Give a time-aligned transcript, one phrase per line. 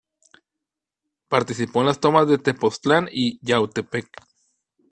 [1.27, 4.09] Participó en las tomas de Tepoztlán y Yautepec.